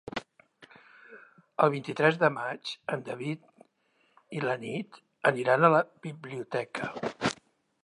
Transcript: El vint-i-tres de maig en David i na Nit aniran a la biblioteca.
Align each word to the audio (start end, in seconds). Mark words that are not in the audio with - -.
El 1.65 1.71
vint-i-tres 1.75 2.17
de 2.23 2.29
maig 2.37 2.71
en 2.95 3.05
David 3.11 3.45
i 4.39 4.43
na 4.47 4.57
Nit 4.65 4.99
aniran 5.33 5.67
a 5.67 5.73
la 5.77 5.85
biblioteca. 6.09 6.93